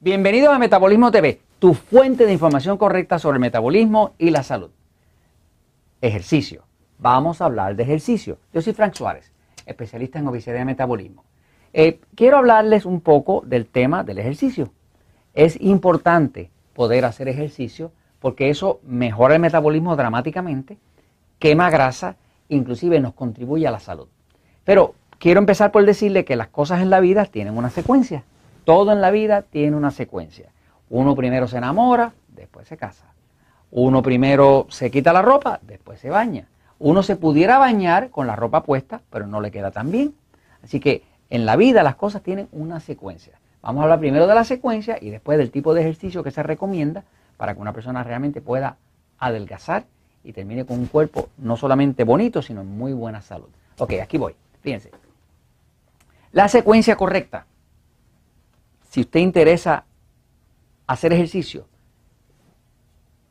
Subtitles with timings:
[0.00, 4.70] Bienvenidos a Metabolismo TV, tu fuente de información correcta sobre el metabolismo y la salud.
[6.00, 6.62] Ejercicio.
[7.00, 8.38] Vamos a hablar de ejercicio.
[8.54, 9.32] Yo soy Frank Suárez,
[9.66, 11.24] especialista en obesidad y metabolismo.
[11.72, 14.70] Eh, quiero hablarles un poco del tema del ejercicio.
[15.34, 17.90] Es importante poder hacer ejercicio
[18.20, 20.78] porque eso mejora el metabolismo dramáticamente,
[21.40, 22.14] quema grasa,
[22.48, 24.06] inclusive nos contribuye a la salud.
[24.62, 28.22] Pero quiero empezar por decirle que las cosas en la vida tienen una secuencia.
[28.68, 30.50] Todo en la vida tiene una secuencia.
[30.90, 33.06] Uno primero se enamora, después se casa.
[33.70, 36.48] Uno primero se quita la ropa, después se baña.
[36.78, 40.14] Uno se pudiera bañar con la ropa puesta, pero no le queda tan bien.
[40.62, 43.40] Así que en la vida las cosas tienen una secuencia.
[43.62, 46.42] Vamos a hablar primero de la secuencia y después del tipo de ejercicio que se
[46.42, 47.04] recomienda
[47.38, 48.76] para que una persona realmente pueda
[49.18, 49.86] adelgazar
[50.22, 53.48] y termine con un cuerpo no solamente bonito, sino en muy buena salud.
[53.78, 54.34] Ok, aquí voy.
[54.60, 54.90] Fíjense.
[56.32, 57.46] La secuencia correcta
[58.88, 59.84] si usted interesa
[60.86, 61.66] hacer ejercicio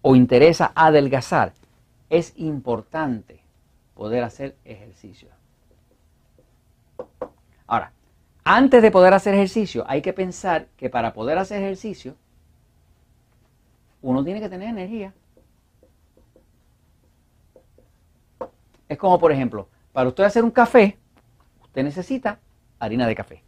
[0.01, 1.53] o interesa adelgazar,
[2.09, 3.41] es importante
[3.95, 5.29] poder hacer ejercicio.
[7.65, 7.91] Ahora,
[8.43, 12.15] antes de poder hacer ejercicio, hay que pensar que para poder hacer ejercicio,
[14.01, 15.13] uno tiene que tener energía.
[18.87, 20.97] Es como, por ejemplo, para usted hacer un café,
[21.61, 22.39] usted necesita
[22.79, 23.46] harina de café.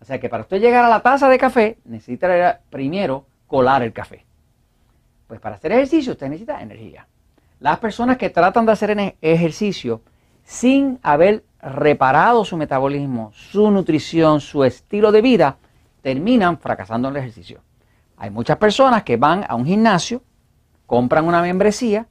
[0.00, 3.92] O sea que para usted llegar a la taza de café, necesita primero colar el
[3.92, 4.24] café.
[5.26, 7.06] Pues para hacer ejercicio usted necesita energía.
[7.60, 10.02] Las personas que tratan de hacer ejercicio
[10.44, 15.56] sin haber reparado su metabolismo, su nutrición, su estilo de vida,
[16.00, 17.60] terminan fracasando en el ejercicio.
[18.16, 20.22] Hay muchas personas que van a un gimnasio,
[20.86, 22.06] compran una membresía,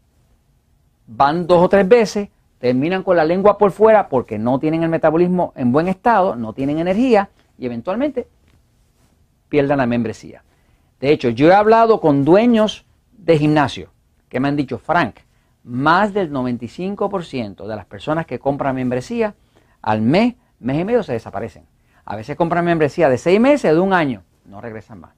[1.08, 4.90] van dos o tres veces, terminan con la lengua por fuera porque no tienen el
[4.90, 8.28] metabolismo en buen estado, no tienen energía y eventualmente
[9.50, 10.44] pierdan la membresía.
[11.00, 13.91] De hecho, yo he hablado con dueños de gimnasio
[14.29, 15.18] que me han dicho, Frank,
[15.63, 19.35] más del 95% de las personas que compran membresía
[19.81, 21.66] al mes, mes y medio se desaparecen.
[22.06, 25.12] A veces compran membresía de seis meses, de un año, no regresan más.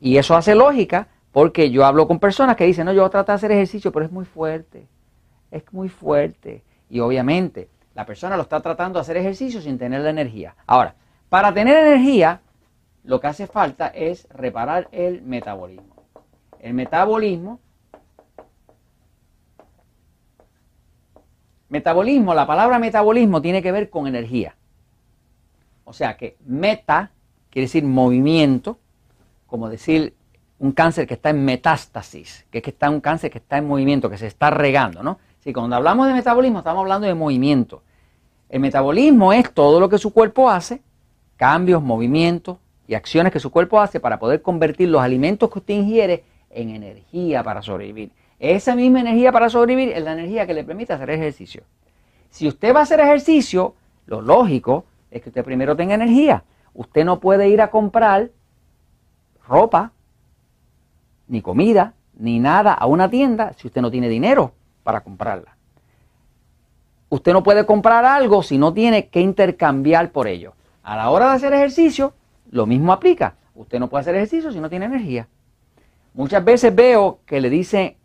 [0.00, 3.10] Y eso hace lógica porque yo hablo con personas que dicen, no, yo voy a
[3.10, 4.86] tratar de hacer ejercicio, pero es muy fuerte,
[5.50, 6.62] es muy fuerte.
[6.88, 10.54] Y obviamente la persona lo está tratando de hacer ejercicio sin tener la energía.
[10.66, 10.94] Ahora,
[11.30, 12.42] para tener energía,
[13.04, 15.94] lo que hace falta es reparar el metabolismo.
[16.58, 17.60] El metabolismo,
[21.70, 24.56] metabolismo, la palabra metabolismo tiene que ver con energía.
[25.84, 27.12] O sea que meta
[27.48, 28.78] quiere decir movimiento,
[29.46, 30.14] como decir
[30.58, 33.68] un cáncer que está en metástasis, que es que está un cáncer que está en
[33.68, 35.18] movimiento, que se está regando, ¿no?
[35.38, 37.82] Si cuando hablamos de metabolismo estamos hablando de movimiento.
[38.48, 40.82] El metabolismo es todo lo que su cuerpo hace
[41.40, 45.72] cambios, movimientos y acciones que su cuerpo hace para poder convertir los alimentos que usted
[45.72, 48.10] ingiere en energía para sobrevivir.
[48.38, 51.62] Esa misma energía para sobrevivir es la energía que le permite hacer ejercicio.
[52.28, 53.74] Si usted va a hacer ejercicio,
[54.04, 56.44] lo lógico es que usted primero tenga energía.
[56.74, 58.28] Usted no puede ir a comprar
[59.48, 59.92] ropa,
[61.26, 64.52] ni comida, ni nada a una tienda si usted no tiene dinero
[64.82, 65.56] para comprarla.
[67.08, 70.52] Usted no puede comprar algo si no tiene que intercambiar por ello.
[70.90, 72.14] A la hora de hacer ejercicio,
[72.50, 73.36] lo mismo aplica.
[73.54, 75.28] Usted no puede hacer ejercicio si no tiene energía.
[76.14, 77.96] Muchas veces veo que le dicen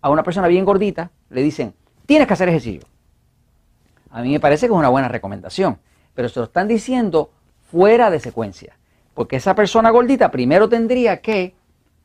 [0.00, 1.74] a una persona bien gordita, le dicen,
[2.04, 2.80] tienes que hacer ejercicio.
[4.10, 5.78] A mí me parece que es una buena recomendación,
[6.14, 7.30] pero se lo están diciendo
[7.70, 8.76] fuera de secuencia.
[9.14, 11.54] Porque esa persona gordita primero tendría que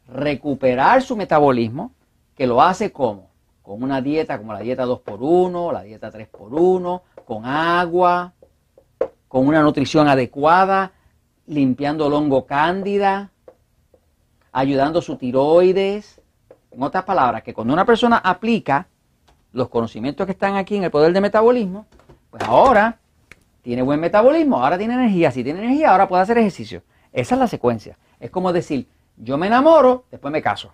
[0.08, 1.94] recuperar su metabolismo,
[2.36, 3.32] que lo hace como?
[3.64, 8.34] Con una dieta como la dieta 2x1, la dieta 3x1, con agua,
[9.34, 10.92] con una nutrición adecuada,
[11.48, 13.32] limpiando el hongo cándida,
[14.52, 16.22] ayudando su tiroides.
[16.70, 18.86] En otras palabras, que cuando una persona aplica
[19.52, 21.88] los conocimientos que están aquí en el poder de metabolismo,
[22.30, 23.00] pues ahora
[23.64, 25.32] tiene buen metabolismo, ahora tiene energía.
[25.32, 26.84] Si tiene energía, ahora puede hacer ejercicio.
[27.12, 27.98] Esa es la secuencia.
[28.20, 28.88] Es como decir,
[29.18, 30.74] yo me enamoro, después me caso.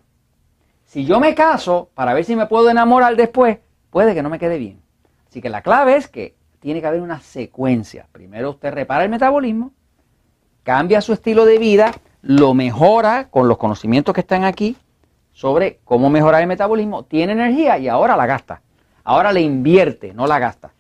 [0.83, 4.38] Si yo me caso para ver si me puedo enamorar después, puede que no me
[4.38, 4.81] quede bien.
[5.30, 8.07] Así que la clave es que tiene que haber una secuencia.
[8.11, 9.71] Primero usted repara el metabolismo,
[10.63, 14.75] cambia su estilo de vida, lo mejora con los conocimientos que están aquí
[15.31, 18.61] sobre cómo mejorar el metabolismo, tiene energía y ahora la gasta.
[19.03, 20.73] Ahora le invierte, no la gasta.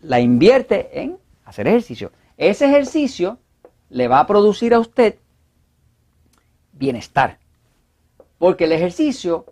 [0.00, 2.10] La invierte en hacer ejercicio.
[2.36, 3.38] Ese ejercicio
[3.90, 5.16] le va a producir a usted
[6.72, 7.38] bienestar.
[8.38, 9.44] Porque el ejercicio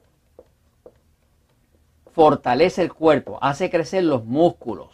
[2.13, 4.89] fortalece el cuerpo, hace crecer los músculos,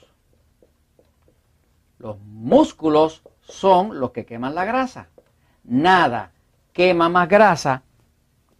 [1.99, 5.09] los músculos son los que queman la grasa.
[5.65, 6.33] nada
[6.73, 7.83] quema más grasa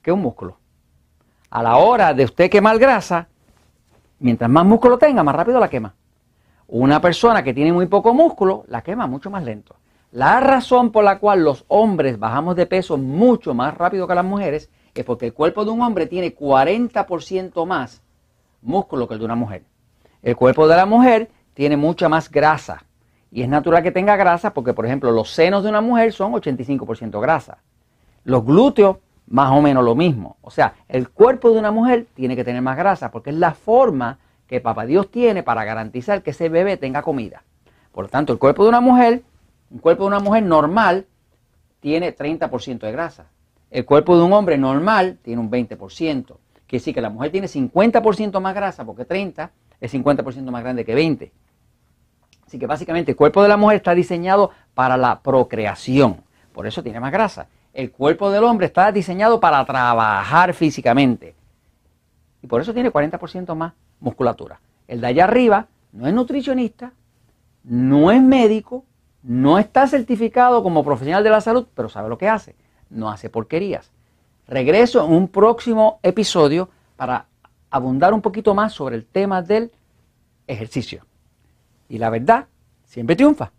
[0.01, 0.59] que un músculo.
[1.51, 3.29] A la hora de usted quemar grasa,
[4.21, 5.95] mientras más músculo tenga, más rápido la quema.
[6.69, 9.77] Una persona que tiene muy poco músculo, la quema mucho más lento.
[10.13, 14.25] La razón por la cual los hombres bajamos de peso mucho más rápido que las
[14.25, 18.01] mujeres es porque el cuerpo de un hombre tiene 40% más
[18.63, 19.65] músculo que el de una mujer.
[20.23, 22.85] El cuerpo de la mujer tiene mucha más grasa.
[23.35, 26.35] Y es natural que tenga grasa porque, por ejemplo, los senos de una mujer son
[26.35, 27.59] 85% grasa.
[28.23, 30.37] Los glúteos, más o menos lo mismo.
[30.41, 33.53] O sea, el cuerpo de una mujer tiene que tener más grasa porque es la
[33.53, 37.43] forma que Papá Dios tiene para garantizar que ese bebé tenga comida.
[37.91, 39.25] Por lo tanto, el cuerpo de una mujer,
[39.69, 41.07] un cuerpo de una mujer normal,
[41.81, 43.27] tiene 30% de grasa.
[43.73, 45.77] El cuerpo de un hombre normal tiene un 20%.
[45.77, 46.37] Quiere
[46.69, 49.51] decir que la mujer tiene 50% más grasa porque 30
[49.81, 51.33] es 50% más grande que 20.
[52.55, 56.23] Así que básicamente el cuerpo de la mujer está diseñado para la procreación,
[56.53, 57.49] por eso tiene más grasa.
[57.73, 61.35] El cuerpo del hombre está diseñado para trabajar físicamente
[62.43, 64.61] y por eso tiene 40% más musculatura.
[64.87, 66.93] El de allá arriba no es nutricionista,
[67.65, 68.85] no es médico,
[69.25, 72.55] no está certificado como profesional de la salud, pero sabe lo que hace.
[72.89, 73.91] No hace porquerías.
[74.47, 77.27] Regreso en un próximo episodio para
[77.69, 79.73] abundar un poquito más sobre el tema del
[80.47, 81.05] ejercicio.
[81.89, 82.47] Y la verdad
[82.85, 83.53] siempre triunfa.